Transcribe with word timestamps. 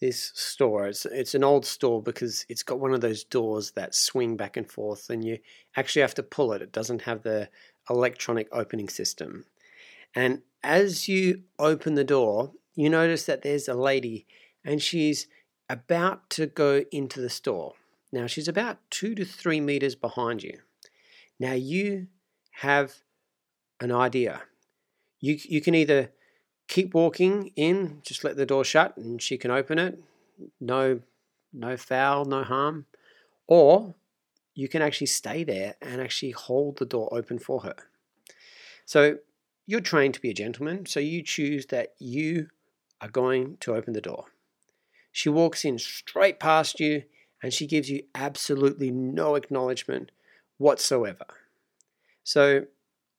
this 0.00 0.32
store. 0.34 0.86
It's, 0.86 1.04
it's 1.06 1.34
an 1.34 1.44
old 1.44 1.66
store 1.66 2.02
because 2.02 2.46
it's 2.48 2.62
got 2.62 2.80
one 2.80 2.94
of 2.94 3.00
those 3.00 3.24
doors 3.24 3.72
that 3.72 3.94
swing 3.94 4.36
back 4.36 4.56
and 4.56 4.70
forth, 4.70 5.10
and 5.10 5.24
you 5.24 5.38
actually 5.76 6.02
have 6.02 6.14
to 6.14 6.22
pull 6.22 6.52
it. 6.52 6.62
It 6.62 6.72
doesn't 6.72 7.02
have 7.02 7.22
the 7.22 7.48
electronic 7.88 8.48
opening 8.52 8.88
system. 8.88 9.44
And 10.14 10.42
as 10.62 11.08
you 11.08 11.42
open 11.58 11.94
the 11.94 12.04
door, 12.04 12.52
you 12.74 12.88
notice 12.88 13.24
that 13.24 13.42
there's 13.42 13.68
a 13.68 13.74
lady, 13.74 14.26
and 14.64 14.82
she's 14.82 15.26
about 15.68 16.30
to 16.30 16.46
go 16.46 16.84
into 16.90 17.20
the 17.20 17.30
store. 17.30 17.74
Now, 18.12 18.26
she's 18.26 18.48
about 18.48 18.78
two 18.90 19.14
to 19.14 19.24
three 19.24 19.60
meters 19.60 19.94
behind 19.94 20.42
you. 20.42 20.58
Now, 21.38 21.52
you 21.52 22.08
have 22.52 22.94
an 23.80 23.92
idea. 23.92 24.42
You, 25.20 25.38
you 25.42 25.60
can 25.60 25.74
either 25.74 26.10
keep 26.70 26.94
walking 26.94 27.50
in, 27.56 28.00
just 28.02 28.22
let 28.22 28.36
the 28.36 28.46
door 28.46 28.64
shut 28.64 28.96
and 28.96 29.20
she 29.20 29.36
can 29.36 29.50
open 29.50 29.78
it. 29.78 29.98
No 30.60 31.00
no 31.52 31.76
foul, 31.76 32.24
no 32.24 32.44
harm. 32.44 32.86
Or 33.48 33.96
you 34.54 34.68
can 34.68 34.80
actually 34.80 35.08
stay 35.08 35.42
there 35.42 35.74
and 35.82 36.00
actually 36.00 36.30
hold 36.30 36.78
the 36.78 36.86
door 36.86 37.08
open 37.10 37.40
for 37.40 37.62
her. 37.62 37.74
So 38.84 39.18
you're 39.66 39.80
trained 39.80 40.14
to 40.14 40.20
be 40.20 40.30
a 40.30 40.34
gentleman, 40.34 40.86
so 40.86 41.00
you 41.00 41.22
choose 41.22 41.66
that 41.66 41.94
you 41.98 42.50
are 43.00 43.08
going 43.08 43.56
to 43.60 43.74
open 43.74 43.92
the 43.92 44.00
door. 44.00 44.26
She 45.10 45.28
walks 45.28 45.64
in 45.64 45.76
straight 45.78 46.38
past 46.38 46.78
you 46.78 47.02
and 47.42 47.52
she 47.52 47.66
gives 47.66 47.90
you 47.90 48.04
absolutely 48.14 48.92
no 48.92 49.34
acknowledgement 49.34 50.12
whatsoever. 50.56 51.26
So, 52.22 52.66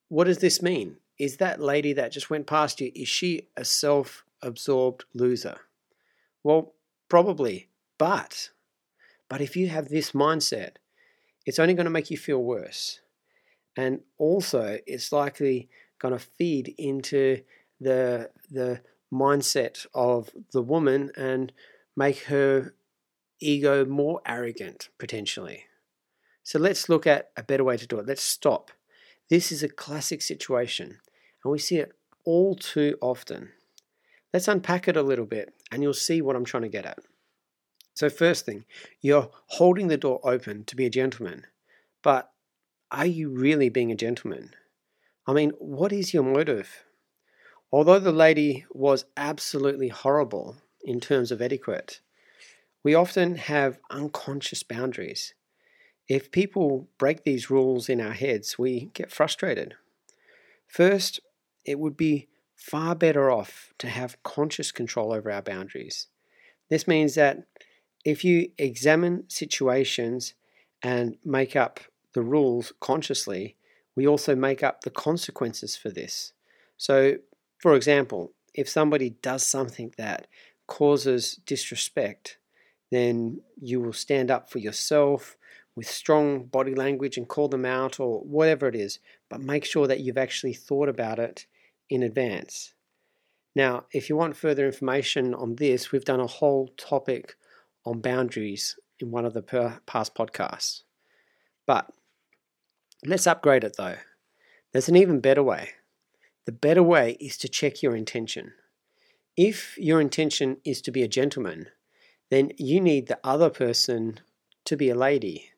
what 0.07 0.25
does 0.25 0.37
this 0.37 0.61
mean? 0.61 0.97
Is 1.21 1.37
that 1.37 1.61
lady 1.61 1.93
that 1.93 2.11
just 2.11 2.31
went 2.31 2.47
past 2.47 2.81
you, 2.81 2.91
is 2.95 3.07
she 3.07 3.43
a 3.55 3.63
self 3.63 4.25
absorbed 4.41 5.05
loser? 5.13 5.55
Well, 6.43 6.73
probably. 7.09 7.69
But, 7.99 8.49
but 9.29 9.39
if 9.39 9.55
you 9.55 9.67
have 9.67 9.89
this 9.89 10.13
mindset, 10.13 10.77
it's 11.45 11.59
only 11.59 11.75
going 11.75 11.85
to 11.85 11.91
make 11.91 12.09
you 12.09 12.17
feel 12.17 12.41
worse. 12.41 13.01
And 13.77 13.99
also, 14.17 14.79
it's 14.87 15.11
likely 15.11 15.69
going 15.99 16.15
to 16.15 16.19
feed 16.19 16.73
into 16.79 17.41
the, 17.79 18.31
the 18.49 18.81
mindset 19.13 19.85
of 19.93 20.31
the 20.53 20.63
woman 20.63 21.11
and 21.15 21.53
make 21.95 22.23
her 22.23 22.73
ego 23.39 23.85
more 23.85 24.21
arrogant, 24.25 24.89
potentially. 24.97 25.65
So 26.41 26.57
let's 26.57 26.89
look 26.89 27.05
at 27.05 27.29
a 27.37 27.43
better 27.43 27.63
way 27.63 27.77
to 27.77 27.85
do 27.85 27.99
it. 27.99 28.07
Let's 28.07 28.23
stop. 28.23 28.71
This 29.29 29.51
is 29.51 29.61
a 29.61 29.69
classic 29.69 30.23
situation 30.23 30.97
and 31.43 31.51
we 31.51 31.59
see 31.59 31.77
it 31.77 31.93
all 32.23 32.55
too 32.55 32.97
often. 33.01 33.49
Let's 34.33 34.47
unpack 34.47 34.87
it 34.87 34.97
a 34.97 35.03
little 35.03 35.25
bit 35.25 35.53
and 35.71 35.81
you'll 35.81 35.93
see 35.93 36.21
what 36.21 36.35
I'm 36.35 36.45
trying 36.45 36.63
to 36.63 36.69
get 36.69 36.85
at. 36.85 36.99
So, 37.93 38.09
first 38.09 38.45
thing, 38.45 38.65
you're 39.01 39.29
holding 39.47 39.87
the 39.87 39.97
door 39.97 40.19
open 40.23 40.63
to 40.65 40.75
be 40.75 40.85
a 40.85 40.89
gentleman, 40.89 41.45
but 42.01 42.31
are 42.89 43.05
you 43.05 43.29
really 43.29 43.69
being 43.69 43.91
a 43.91 43.95
gentleman? 43.95 44.51
I 45.27 45.33
mean, 45.33 45.51
what 45.59 45.91
is 45.91 46.13
your 46.13 46.23
motive? 46.23 46.83
Although 47.71 47.99
the 47.99 48.11
lady 48.11 48.65
was 48.71 49.05
absolutely 49.15 49.89
horrible 49.89 50.57
in 50.83 50.99
terms 50.99 51.31
of 51.31 51.41
etiquette, 51.41 51.99
we 52.83 52.95
often 52.95 53.35
have 53.35 53.79
unconscious 53.89 54.63
boundaries. 54.63 55.33
If 56.07 56.31
people 56.31 56.89
break 56.97 57.23
these 57.23 57.49
rules 57.49 57.87
in 57.87 58.01
our 58.01 58.13
heads, 58.13 58.57
we 58.57 58.89
get 58.93 59.11
frustrated. 59.11 59.75
First, 60.67 61.19
it 61.65 61.79
would 61.79 61.97
be 61.97 62.27
far 62.55 62.95
better 62.95 63.31
off 63.31 63.73
to 63.79 63.87
have 63.87 64.21
conscious 64.23 64.71
control 64.71 65.11
over 65.13 65.31
our 65.31 65.41
boundaries. 65.41 66.07
This 66.69 66.87
means 66.87 67.15
that 67.15 67.43
if 68.05 68.23
you 68.23 68.51
examine 68.57 69.29
situations 69.29 70.33
and 70.83 71.17
make 71.23 71.55
up 71.55 71.79
the 72.13 72.21
rules 72.21 72.73
consciously, 72.79 73.55
we 73.95 74.07
also 74.07 74.35
make 74.35 74.63
up 74.63 74.81
the 74.81 74.89
consequences 74.89 75.75
for 75.75 75.89
this. 75.89 76.33
So, 76.77 77.17
for 77.57 77.75
example, 77.75 78.33
if 78.53 78.67
somebody 78.69 79.11
does 79.21 79.45
something 79.45 79.93
that 79.97 80.27
causes 80.67 81.39
disrespect, 81.45 82.37
then 82.91 83.41
you 83.59 83.81
will 83.81 83.93
stand 83.93 84.31
up 84.31 84.49
for 84.49 84.59
yourself 84.59 85.37
with 85.75 85.87
strong 85.87 86.45
body 86.45 86.75
language 86.75 87.17
and 87.17 87.27
call 87.27 87.47
them 87.47 87.65
out 87.65 87.99
or 87.99 88.19
whatever 88.21 88.67
it 88.67 88.75
is, 88.75 88.99
but 89.29 89.39
make 89.39 89.63
sure 89.63 89.87
that 89.87 90.01
you've 90.01 90.17
actually 90.17 90.53
thought 90.53 90.89
about 90.89 91.17
it 91.19 91.45
in 91.91 92.01
advance. 92.01 92.73
Now, 93.53 93.85
if 93.91 94.09
you 94.09 94.15
want 94.15 94.37
further 94.37 94.65
information 94.65 95.35
on 95.35 95.57
this, 95.57 95.91
we've 95.91 96.05
done 96.05 96.21
a 96.21 96.25
whole 96.25 96.69
topic 96.77 97.35
on 97.85 97.99
boundaries 97.99 98.79
in 98.99 99.11
one 99.11 99.25
of 99.25 99.33
the 99.33 99.41
past 99.85 100.15
podcasts. 100.15 100.83
But 101.67 101.91
let's 103.05 103.27
upgrade 103.27 103.65
it 103.65 103.75
though. 103.77 103.97
There's 104.71 104.87
an 104.87 104.95
even 104.95 105.19
better 105.19 105.43
way. 105.43 105.71
The 106.45 106.53
better 106.53 106.81
way 106.81 107.17
is 107.19 107.37
to 107.39 107.49
check 107.49 107.83
your 107.83 107.95
intention. 107.95 108.53
If 109.35 109.77
your 109.77 109.99
intention 109.99 110.57
is 110.63 110.81
to 110.83 110.91
be 110.91 111.03
a 111.03 111.07
gentleman, 111.07 111.67
then 112.29 112.51
you 112.57 112.79
need 112.79 113.07
the 113.07 113.19
other 113.23 113.49
person 113.49 114.21
to 114.63 114.77
be 114.77 114.89
a 114.89 114.95
lady, 114.95 115.49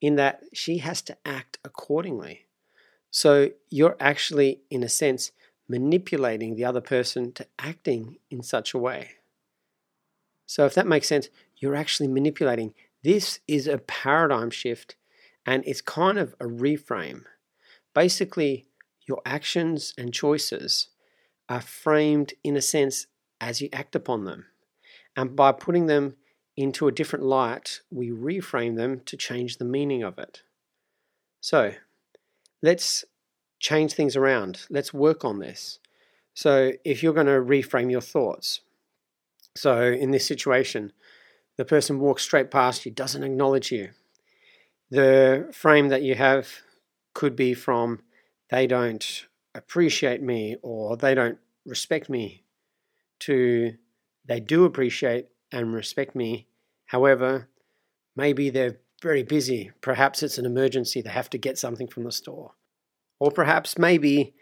in 0.00 0.16
that 0.16 0.40
she 0.54 0.78
has 0.78 1.02
to 1.02 1.16
act 1.26 1.58
accordingly. 1.64 2.46
So 3.10 3.50
you're 3.68 3.96
actually, 4.00 4.62
in 4.70 4.82
a 4.82 4.88
sense, 4.88 5.30
manipulating 5.68 6.56
the 6.56 6.64
other 6.64 6.80
person 6.80 7.32
to 7.32 7.46
acting 7.58 8.18
in 8.30 8.42
such 8.42 8.74
a 8.74 8.78
way. 8.78 9.10
So, 10.46 10.66
if 10.66 10.74
that 10.74 10.86
makes 10.86 11.08
sense, 11.08 11.28
you're 11.56 11.74
actually 11.74 12.08
manipulating. 12.08 12.74
This 13.02 13.40
is 13.48 13.66
a 13.66 13.78
paradigm 13.78 14.50
shift 14.50 14.96
and 15.46 15.62
it's 15.66 15.80
kind 15.80 16.18
of 16.18 16.34
a 16.40 16.44
reframe. 16.44 17.22
Basically, 17.94 18.66
your 19.06 19.20
actions 19.24 19.94
and 19.96 20.12
choices 20.12 20.88
are 21.48 21.60
framed 21.60 22.34
in 22.42 22.56
a 22.56 22.62
sense 22.62 23.06
as 23.40 23.60
you 23.60 23.68
act 23.72 23.94
upon 23.94 24.24
them. 24.24 24.46
And 25.16 25.36
by 25.36 25.52
putting 25.52 25.86
them 25.86 26.14
into 26.56 26.88
a 26.88 26.92
different 26.92 27.24
light, 27.24 27.80
we 27.90 28.10
reframe 28.10 28.76
them 28.76 29.00
to 29.06 29.16
change 29.16 29.58
the 29.58 29.64
meaning 29.64 30.02
of 30.02 30.18
it. 30.18 30.42
So, 31.40 31.74
let's 32.62 33.04
change 33.64 33.94
things 33.94 34.14
around. 34.14 34.66
Let's 34.68 34.92
work 34.92 35.24
on 35.24 35.38
this. 35.38 35.78
So, 36.34 36.72
if 36.84 37.02
you're 37.02 37.14
going 37.14 37.26
to 37.26 37.32
reframe 37.32 37.90
your 37.90 38.02
thoughts, 38.02 38.60
so 39.56 39.80
in 39.82 40.10
this 40.10 40.26
situation, 40.26 40.92
the 41.56 41.64
person 41.64 41.98
walks 41.98 42.22
straight 42.22 42.50
past 42.50 42.84
you, 42.84 42.92
doesn't 42.92 43.22
acknowledge 43.22 43.72
you. 43.72 43.90
The 44.90 45.48
frame 45.52 45.88
that 45.88 46.02
you 46.02 46.14
have 46.14 46.48
could 47.14 47.34
be 47.36 47.54
from 47.54 48.00
they 48.50 48.66
don't 48.66 49.26
appreciate 49.54 50.20
me 50.22 50.56
or 50.62 50.96
they 50.96 51.14
don't 51.14 51.38
respect 51.64 52.10
me 52.10 52.44
to 53.20 53.74
they 54.26 54.40
do 54.40 54.64
appreciate 54.64 55.28
and 55.52 55.72
respect 55.72 56.14
me. 56.14 56.48
However, 56.86 57.48
maybe 58.16 58.50
they're 58.50 58.78
very 59.02 59.22
busy. 59.22 59.70
Perhaps 59.80 60.22
it's 60.22 60.38
an 60.38 60.46
emergency. 60.46 61.00
They 61.00 61.10
have 61.10 61.30
to 61.30 61.38
get 61.38 61.58
something 61.58 61.88
from 61.88 62.04
the 62.04 62.12
store. 62.12 62.52
Or 63.24 63.30
perhaps 63.30 63.78
maybe 63.78 64.34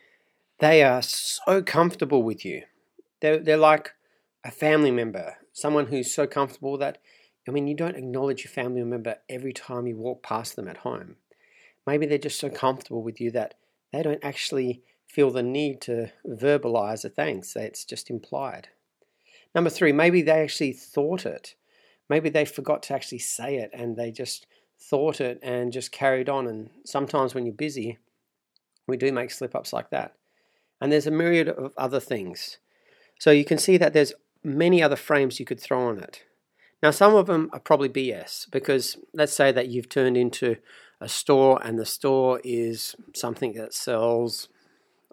they 0.59 0.83
are 0.83 1.03
so 1.03 1.63
comfortable 1.63 2.25
with 2.25 2.45
you. 2.45 2.63
They're, 3.21 3.39
they're 3.39 3.57
like 3.57 3.93
a 4.45 4.51
family 4.51 4.91
member, 4.91 5.37
someone 5.53 5.87
who's 5.87 6.13
so 6.13 6.27
comfortable 6.27 6.77
that, 6.79 6.99
I 7.47 7.53
mean, 7.53 7.69
you 7.69 7.77
don't 7.77 7.95
acknowledge 7.95 8.43
your 8.43 8.51
family 8.51 8.83
member 8.83 9.19
every 9.29 9.53
time 9.53 9.87
you 9.87 9.97
walk 9.97 10.25
past 10.25 10.57
them 10.57 10.67
at 10.67 10.79
home. 10.79 11.15
Maybe 11.87 12.07
they're 12.07 12.19
just 12.19 12.41
so 12.41 12.51
comfortable 12.51 13.05
with 13.05 13.21
you 13.21 13.31
that 13.31 13.55
they 13.93 14.03
don't 14.03 14.25
actually 14.25 14.83
feel 15.07 15.31
the 15.31 15.45
need 15.45 15.81
to 15.83 16.11
verbalize 16.27 17.05
a 17.05 17.09
thanks, 17.09 17.55
it's 17.55 17.85
just 17.85 18.11
implied. 18.11 18.67
Number 19.55 19.71
three, 19.71 19.93
maybe 19.93 20.23
they 20.23 20.43
actually 20.43 20.73
thought 20.73 21.25
it. 21.25 21.55
Maybe 22.09 22.31
they 22.31 22.45
forgot 22.45 22.83
to 22.83 22.95
actually 22.95 23.21
say 23.21 23.59
it 23.59 23.71
and 23.73 23.97
they 23.97 24.11
just 24.11 24.49
thought 24.77 25.21
it 25.21 25.39
and 25.41 25.73
just 25.73 25.93
carried 25.93 26.29
on. 26.29 26.49
And 26.49 26.71
sometimes 26.85 27.33
when 27.33 27.47
you're 27.47 27.55
busy, 27.55 28.01
we 28.87 28.97
do 28.97 29.13
make 29.13 29.31
slip 29.31 29.55
ups 29.55 29.73
like 29.73 29.91
that. 29.91 30.15
And 30.81 30.91
there's 30.91 31.07
a 31.07 31.13
myriad 31.13 31.49
of 31.49 31.73
other 31.77 32.01
things. 32.01 32.59
So 33.19 33.31
you 33.31 33.45
can 33.45 33.59
see 33.59 33.77
that 33.77 33.93
there's 33.93 34.15
many 34.43 34.83
other 34.83 34.97
frames 34.97 35.39
you 35.39 35.47
could 35.47 35.61
throw 35.61 35.89
on 35.89 35.99
it. 35.99 36.25
Now, 36.83 36.91
some 36.91 37.15
of 37.15 37.27
them 37.27 37.49
are 37.53 37.61
probably 37.61 37.89
BS 37.89 38.51
because 38.51 38.97
let's 39.15 39.33
say 39.33 39.53
that 39.53 39.69
you've 39.69 39.89
turned 39.89 40.17
into 40.17 40.57
a 41.01 41.09
store 41.09 41.61
and 41.65 41.79
the 41.79 41.87
store 41.87 42.41
is 42.43 42.97
something 43.15 43.53
that 43.55 43.75
sells, 43.75 44.49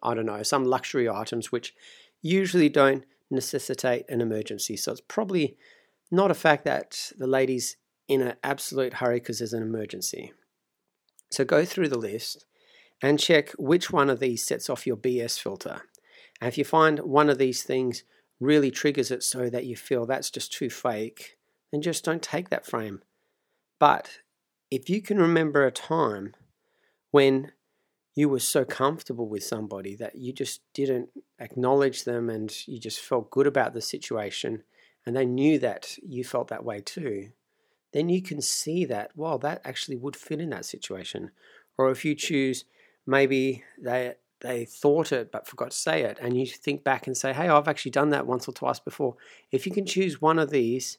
I 0.01 0.16
don't 0.16 0.25
know, 0.25 0.42
some 0.42 0.66
luxury 0.66 1.07
items 1.07 1.51
which 1.51 1.75
usually 2.21 2.69
don't 2.69 3.06
necessitate 3.30 4.06
an 4.10 4.21
emergency. 4.21 4.75
So 4.75 4.92
it's 4.92 5.01
probably 5.07 5.57
not 6.10 6.31
a 6.31 6.36
fact 6.36 6.66
that 6.66 7.12
the 7.18 7.27
lady's 7.27 7.77
in 8.07 8.21
an 8.21 8.33
absolute 8.44 8.95
hurry 8.95 9.19
because 9.19 9.38
there's 9.38 9.54
an 9.54 9.62
emergency. 9.62 10.33
So 11.30 11.45
go 11.45 11.63
through 11.63 11.89
the 11.89 12.00
list 12.00 12.45
and 13.01 13.19
check 13.19 13.51
which 13.51 13.91
one 13.91 14.09
of 14.09 14.19
these 14.19 14.45
sets 14.45 14.69
off 14.69 14.87
your 14.87 14.97
BS 14.97 15.39
filter. 15.39 15.83
And 16.41 16.47
if 16.47 16.57
you 16.57 16.65
find 16.65 16.99
one 16.99 17.29
of 17.29 17.37
these 17.37 17.63
things 17.63 18.03
really 18.39 18.71
triggers 18.71 19.11
it 19.11 19.23
so 19.23 19.49
that 19.49 19.65
you 19.65 19.75
feel 19.75 20.05
that's 20.05 20.29
just 20.29 20.53
too 20.53 20.69
fake, 20.69 21.37
then 21.71 21.81
just 21.81 22.03
don't 22.03 22.21
take 22.21 22.49
that 22.49 22.65
frame. 22.65 23.01
But 23.79 24.19
if 24.71 24.89
you 24.89 25.01
can 25.01 25.17
remember 25.17 25.65
a 25.65 25.71
time 25.71 26.35
when 27.11 27.51
you 28.15 28.29
were 28.29 28.39
so 28.39 28.65
comfortable 28.65 29.27
with 29.27 29.43
somebody 29.43 29.95
that 29.95 30.15
you 30.15 30.33
just 30.33 30.61
didn't 30.73 31.09
acknowledge 31.39 32.03
them 32.03 32.29
and 32.29 32.53
you 32.67 32.79
just 32.79 32.99
felt 32.99 33.31
good 33.31 33.47
about 33.47 33.73
the 33.73 33.81
situation 33.81 34.63
and 35.05 35.15
they 35.15 35.25
knew 35.25 35.57
that 35.59 35.97
you 36.03 36.23
felt 36.23 36.49
that 36.49 36.65
way 36.65 36.81
too, 36.81 37.29
then 37.93 38.09
you 38.09 38.21
can 38.21 38.41
see 38.41 38.85
that, 38.85 39.11
well, 39.15 39.37
that 39.39 39.61
actually 39.63 39.95
would 39.97 40.15
fit 40.15 40.41
in 40.41 40.49
that 40.49 40.65
situation. 40.65 41.31
Or 41.77 41.89
if 41.89 42.03
you 42.03 42.13
choose 42.13 42.65
maybe 43.09 43.63
they 43.81 44.13
they 44.41 44.63
thought 44.63 45.11
it 45.11 45.31
but 45.31 45.47
forgot 45.47 45.71
to 45.71 45.77
say 45.77 46.03
it 46.03 46.17
and 46.21 46.38
you 46.38 46.45
think 46.45 46.83
back 46.83 47.07
and 47.07 47.17
say 47.17 47.33
hey 47.33 47.50
i've 47.50 47.67
actually 47.67 47.91
done 47.91 48.09
that 48.09 48.27
once 48.27 48.47
or 48.47 48.53
twice 48.53 48.79
before. 48.79 49.15
If 49.51 49.65
you 49.65 49.71
can 49.71 49.85
choose 49.85 50.21
one 50.21 50.39
of 50.39 50.51
these 50.51 50.97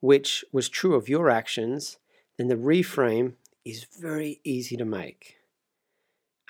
which 0.00 0.44
was 0.52 0.68
true 0.68 0.94
of 0.94 1.08
your 1.08 1.30
actions 1.30 1.98
then 2.36 2.48
the 2.48 2.56
reframe 2.56 3.32
is 3.64 3.86
very 3.98 4.40
easy 4.44 4.76
to 4.76 4.84
make. 4.84 5.36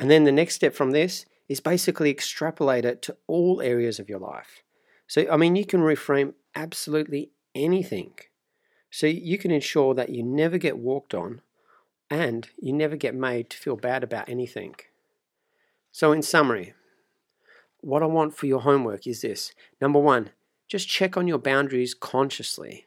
And 0.00 0.10
then 0.10 0.24
the 0.24 0.32
next 0.32 0.56
step 0.56 0.74
from 0.74 0.90
this 0.90 1.24
is 1.48 1.60
basically 1.60 2.10
extrapolate 2.10 2.84
it 2.84 3.00
to 3.02 3.16
all 3.28 3.62
areas 3.62 3.98
of 4.00 4.08
your 4.08 4.18
life. 4.18 4.62
So 5.06 5.26
i 5.30 5.36
mean 5.36 5.56
you 5.56 5.64
can 5.64 5.80
reframe 5.80 6.34
absolutely 6.54 7.30
anything. 7.54 8.12
So 8.90 9.06
you 9.06 9.38
can 9.38 9.50
ensure 9.50 9.94
that 9.94 10.10
you 10.10 10.22
never 10.22 10.58
get 10.58 10.78
walked 10.78 11.14
on 11.14 11.42
and 12.10 12.48
you 12.58 12.72
never 12.72 12.96
get 12.96 13.14
made 13.14 13.50
to 13.50 13.56
feel 13.56 13.76
bad 13.76 14.02
about 14.04 14.28
anything 14.28 14.76
so, 15.96 16.12
in 16.12 16.20
summary, 16.20 16.74
what 17.80 18.02
I 18.02 18.06
want 18.06 18.36
for 18.36 18.44
your 18.44 18.60
homework 18.60 19.06
is 19.06 19.22
this 19.22 19.54
number 19.80 19.98
one, 19.98 20.28
just 20.68 20.90
check 20.90 21.16
on 21.16 21.26
your 21.26 21.38
boundaries 21.38 21.94
consciously. 21.94 22.84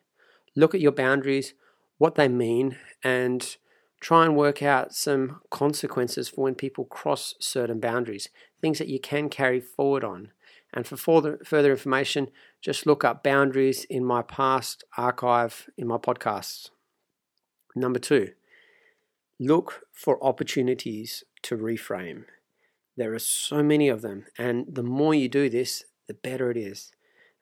Look 0.56 0.76
at 0.76 0.80
your 0.80 0.92
boundaries, 0.92 1.56
what 1.98 2.14
they 2.14 2.28
mean, 2.28 2.78
and 3.04 3.58
try 4.00 4.26
and 4.26 4.38
work 4.38 4.62
out 4.62 4.94
some 4.94 5.42
consequences 5.50 6.30
for 6.30 6.44
when 6.44 6.54
people 6.54 6.86
cross 6.86 7.34
certain 7.40 7.80
boundaries, 7.80 8.30
things 8.62 8.78
that 8.78 8.90
you 8.90 9.00
can 9.00 9.28
carry 9.28 9.60
forward 9.60 10.04
on. 10.04 10.32
And 10.72 10.86
for 10.86 10.96
further, 10.96 11.72
information, 11.72 12.28
just 12.62 12.86
look 12.86 13.04
up 13.04 13.24
boundaries 13.24 13.86
in 13.86 14.06
my 14.06 14.22
past 14.22 14.84
archive 14.98 15.68
in 15.80 15.88
my 15.88 15.98
podcasts. 15.98 16.70
Number 17.76 17.98
two, 17.98 18.34
look 19.40 19.88
for 19.92 20.24
opportunities 20.24 21.24
to 21.42 21.58
reframe. 21.58 22.26
There 23.00 23.14
are 23.14 23.20
so 23.20 23.64
many 23.64 23.88
of 23.88 24.02
them, 24.02 24.26
and 24.38 24.66
the 24.70 24.84
more 24.84 25.16
you 25.16 25.30
do 25.30 25.50
this, 25.50 25.86
the 26.10 26.14
better 26.14 26.52
it 26.52 26.58
is. 26.58 26.92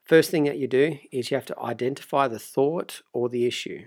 First 0.03 0.29
thing 0.29 0.43
that 0.43 0.59
you 0.59 0.67
do 0.67 0.99
is 1.11 1.31
you 1.31 1.35
have 1.35 1.47
to 1.47 1.59
identify 1.59 2.27
the 2.27 2.37
thought 2.37 3.01
or 3.11 3.27
the 3.27 3.47
issue. 3.47 3.85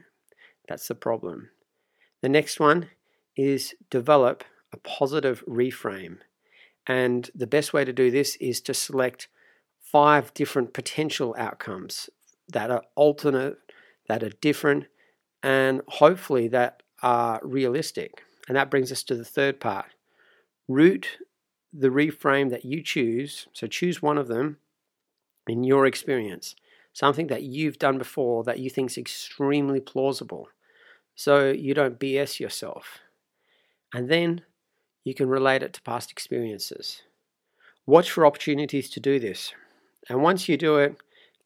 That's 0.68 0.88
the 0.88 0.96
problem. 0.96 1.50
The 2.22 2.28
next 2.28 2.58
one 2.58 2.90
is 3.36 3.76
develop 3.88 4.42
a 4.72 4.78
positive 4.78 5.44
reframe. 5.46 6.16
And 6.88 7.30
the 7.36 7.46
best 7.46 7.72
way 7.72 7.84
to 7.84 7.92
do 7.92 8.10
this 8.10 8.34
is 8.40 8.60
to 8.62 8.74
select 8.74 9.28
five 9.80 10.34
different 10.34 10.74
potential 10.74 11.36
outcomes 11.38 12.10
that 12.48 12.72
are 12.72 12.82
alternate, 12.96 13.58
that 14.08 14.24
are 14.24 14.32
different, 14.40 14.86
and 15.40 15.82
hopefully 15.86 16.48
that 16.48 16.82
are 17.00 17.40
realistic. 17.44 18.24
And 18.48 18.56
that 18.56 18.72
brings 18.72 18.90
us 18.90 19.04
to 19.04 19.14
the 19.14 19.24
third 19.24 19.60
part. 19.60 19.86
Root 20.66 21.06
the 21.72 21.88
reframe 21.88 22.50
that 22.50 22.64
you 22.64 22.82
choose, 22.82 23.46
so 23.52 23.66
choose 23.66 24.02
one 24.02 24.18
of 24.18 24.28
them 24.28 24.58
in 25.46 25.64
your 25.64 25.86
experience, 25.86 26.56
something 26.92 27.28
that 27.28 27.42
you've 27.42 27.78
done 27.78 27.98
before 27.98 28.44
that 28.44 28.58
you 28.58 28.70
think 28.70 28.90
is 28.90 28.98
extremely 28.98 29.80
plausible, 29.80 30.48
so 31.14 31.50
you 31.50 31.74
don't 31.74 32.00
BS 32.00 32.40
yourself. 32.40 32.98
And 33.92 34.08
then 34.08 34.42
you 35.04 35.14
can 35.14 35.28
relate 35.28 35.62
it 35.62 35.72
to 35.74 35.82
past 35.82 36.10
experiences. 36.10 37.02
Watch 37.86 38.10
for 38.10 38.26
opportunities 38.26 38.90
to 38.90 39.00
do 39.00 39.18
this. 39.18 39.52
And 40.08 40.22
once 40.22 40.48
you 40.48 40.56
do 40.56 40.76
it 40.76 40.96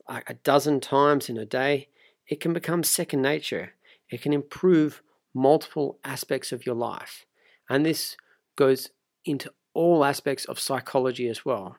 like 0.08 0.28
a 0.28 0.34
dozen 0.34 0.80
times 0.80 1.28
in 1.28 1.38
a 1.38 1.46
day, 1.46 1.88
it 2.28 2.40
can 2.40 2.52
become 2.52 2.82
second 2.82 3.22
nature. 3.22 3.72
It 4.10 4.22
can 4.22 4.32
improve 4.32 5.02
multiple 5.34 5.98
aspects 6.04 6.52
of 6.52 6.66
your 6.66 6.74
life. 6.74 7.26
And 7.68 7.84
this 7.84 8.16
goes 8.56 8.90
into 9.24 9.50
all 9.74 10.04
aspects 10.04 10.44
of 10.46 10.58
psychology 10.58 11.28
as 11.28 11.44
well. 11.44 11.76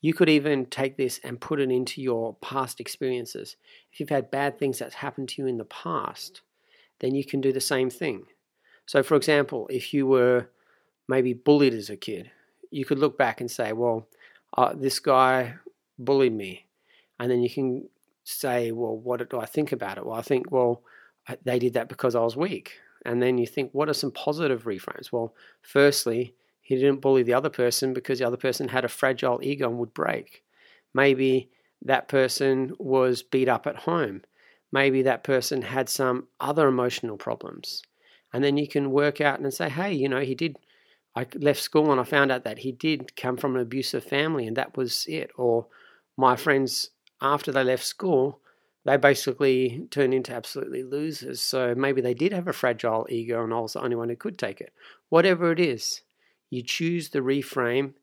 You 0.00 0.12
could 0.12 0.28
even 0.28 0.66
take 0.66 0.96
this 0.96 1.20
and 1.24 1.40
put 1.40 1.60
it 1.60 1.70
into 1.70 2.02
your 2.02 2.34
past 2.36 2.80
experiences. 2.80 3.56
If 3.92 3.98
you've 3.98 4.10
had 4.10 4.30
bad 4.30 4.58
things 4.58 4.78
that 4.78 4.92
happened 4.92 5.30
to 5.30 5.42
you 5.42 5.48
in 5.48 5.56
the 5.56 5.64
past, 5.64 6.42
then 7.00 7.14
you 7.14 7.24
can 7.24 7.40
do 7.40 7.52
the 7.52 7.60
same 7.60 7.90
thing. 7.90 8.26
So, 8.84 9.02
for 9.02 9.16
example, 9.16 9.66
if 9.70 9.94
you 9.94 10.06
were 10.06 10.48
maybe 11.08 11.32
bullied 11.32 11.74
as 11.74 11.90
a 11.90 11.96
kid, 11.96 12.30
you 12.70 12.84
could 12.84 12.98
look 12.98 13.16
back 13.16 13.40
and 13.40 13.50
say, 13.50 13.72
well, 13.72 14.06
uh, 14.56 14.74
this 14.74 14.98
guy 14.98 15.54
bullied 15.98 16.34
me. 16.34 16.66
And 17.18 17.30
then 17.30 17.42
you 17.42 17.50
can 17.50 17.88
say, 18.24 18.72
well, 18.72 18.96
what 18.96 19.28
do 19.28 19.40
I 19.40 19.46
think 19.46 19.72
about 19.72 19.98
it? 19.98 20.06
Well, 20.06 20.18
I 20.18 20.22
think, 20.22 20.50
well, 20.50 20.82
they 21.44 21.58
did 21.58 21.74
that 21.74 21.88
because 21.88 22.14
I 22.14 22.20
was 22.20 22.36
weak. 22.36 22.72
And 23.04 23.22
then 23.22 23.38
you 23.38 23.46
think, 23.46 23.70
what 23.72 23.88
are 23.88 23.94
some 23.94 24.10
positive 24.10 24.64
reframes? 24.64 25.12
Well, 25.12 25.34
firstly, 25.62 26.34
he 26.66 26.74
didn't 26.74 27.00
bully 27.00 27.22
the 27.22 27.32
other 27.32 27.48
person 27.48 27.94
because 27.94 28.18
the 28.18 28.26
other 28.26 28.36
person 28.36 28.66
had 28.66 28.84
a 28.84 28.88
fragile 28.88 29.38
ego 29.40 29.68
and 29.68 29.78
would 29.78 29.94
break. 29.94 30.42
Maybe 30.92 31.48
that 31.82 32.08
person 32.08 32.74
was 32.80 33.22
beat 33.22 33.48
up 33.48 33.68
at 33.68 33.76
home. 33.76 34.22
Maybe 34.72 35.02
that 35.02 35.22
person 35.22 35.62
had 35.62 35.88
some 35.88 36.26
other 36.40 36.66
emotional 36.66 37.18
problems. 37.18 37.82
And 38.32 38.42
then 38.42 38.56
you 38.56 38.66
can 38.66 38.90
work 38.90 39.20
out 39.20 39.38
and 39.38 39.54
say, 39.54 39.68
hey, 39.68 39.92
you 39.92 40.08
know, 40.08 40.22
he 40.22 40.34
did. 40.34 40.56
I 41.14 41.28
left 41.36 41.62
school 41.62 41.92
and 41.92 42.00
I 42.00 42.04
found 42.04 42.32
out 42.32 42.42
that 42.42 42.58
he 42.58 42.72
did 42.72 43.14
come 43.14 43.36
from 43.36 43.54
an 43.54 43.62
abusive 43.62 44.02
family 44.02 44.44
and 44.48 44.56
that 44.56 44.76
was 44.76 45.06
it. 45.08 45.30
Or 45.36 45.68
my 46.16 46.34
friends, 46.34 46.90
after 47.20 47.52
they 47.52 47.62
left 47.62 47.84
school, 47.84 48.40
they 48.84 48.96
basically 48.96 49.86
turned 49.92 50.14
into 50.14 50.34
absolutely 50.34 50.82
losers. 50.82 51.40
So 51.40 51.76
maybe 51.76 52.00
they 52.00 52.12
did 52.12 52.32
have 52.32 52.48
a 52.48 52.52
fragile 52.52 53.06
ego 53.08 53.44
and 53.44 53.54
I 53.54 53.60
was 53.60 53.74
the 53.74 53.84
only 53.84 53.94
one 53.94 54.08
who 54.08 54.16
could 54.16 54.36
take 54.36 54.60
it. 54.60 54.72
Whatever 55.10 55.52
it 55.52 55.60
is, 55.60 56.02
you 56.50 56.62
choose 56.62 57.08
the 57.08 57.20
reframe, 57.20 57.94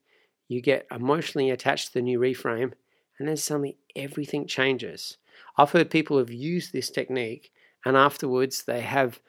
you 0.48 0.62
get 0.62 0.86
emotionally 0.92 1.50
attached 1.50 1.88
to 1.88 1.94
the 1.94 2.02
new 2.02 2.20
reframe, 2.20 2.74
and 3.18 3.28
then 3.28 3.38
suddenly 3.38 3.78
everything 3.96 4.48
changes. 4.48 5.18
I've 5.58 5.72
heard 5.72 5.90
people 5.90 6.18
have 6.18 6.32
used 6.32 6.74
this 6.74 6.90
technique, 6.90 7.52
and 7.86 7.96
afterwards 7.96 8.64
they 8.64 8.82
have 8.82 9.20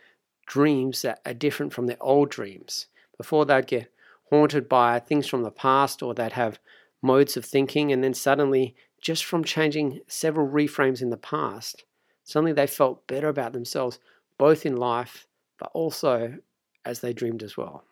dreams 0.47 1.03
that 1.03 1.21
are 1.25 1.35
different 1.35 1.73
from 1.73 1.87
their 1.87 2.03
old 2.03 2.31
dreams. 2.31 2.87
Before 3.17 3.45
they'd 3.45 3.67
get 3.67 3.93
haunted 4.31 4.69
by 4.69 4.99
things 4.99 5.27
from 5.27 5.43
the 5.43 5.51
past, 5.51 6.03
or 6.03 6.15
they'd 6.15 6.33
have 6.33 6.59
modes 7.03 7.37
of 7.37 7.45
thinking, 7.45 7.93
and 7.93 8.03
then 8.03 8.15
suddenly, 8.15 8.75
just 9.01 9.25
from 9.25 9.45
changing 9.45 10.01
several 10.07 10.49
reframes 10.49 11.03
in 11.03 11.11
the 11.11 11.17
past, 11.17 11.85
suddenly 12.25 12.53
they 12.53 12.67
felt 12.67 13.07
better 13.07 13.29
about 13.29 13.53
themselves, 13.53 13.99
both 14.39 14.67
in 14.67 14.77
life, 14.77 15.27
but 15.59 15.71
also 15.75 16.39
as 16.85 17.01
they 17.01 17.13
dreamed 17.13 17.43
as 17.43 17.57
well. 17.57 17.85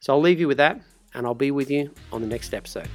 So 0.00 0.12
I'll 0.12 0.20
leave 0.20 0.40
you 0.40 0.48
with 0.48 0.58
that, 0.58 0.80
and 1.14 1.26
I'll 1.26 1.34
be 1.34 1.50
with 1.50 1.70
you 1.70 1.90
on 2.12 2.20
the 2.20 2.26
next 2.26 2.54
episode. 2.54 2.88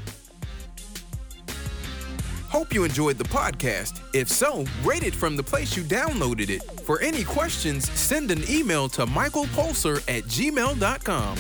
Hope 2.50 2.74
you 2.74 2.84
enjoyed 2.84 3.18
the 3.18 3.26
podcast. 3.26 4.02
If 4.14 4.28
so, 4.28 4.66
rate 4.84 5.04
it 5.04 5.14
from 5.14 5.36
the 5.36 5.44
place 5.44 5.78
you 5.78 5.84
downloaded 5.84 6.50
it. 6.50 6.64
For 6.82 7.00
any 7.00 7.24
questions, 7.24 7.90
send 7.92 8.32
an 8.32 8.42
email 8.50 8.90
to 8.90 9.06
michaelpulser 9.06 9.98
at 10.08 10.24
gmail.com. 10.24 11.38